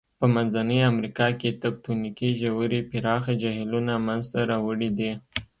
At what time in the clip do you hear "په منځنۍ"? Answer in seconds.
0.19-0.79